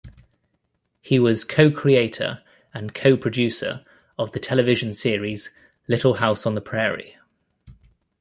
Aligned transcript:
He 0.99 1.19
was 1.19 1.43
co-creator 1.43 2.41
and 2.73 2.91
co-producer 2.91 3.85
of 4.17 4.31
the 4.31 4.39
television 4.39 4.95
series 4.95 5.51
Little 5.87 6.15
House 6.15 6.47
on 6.47 6.55
the 6.55 6.59
Prairie. 6.61 7.17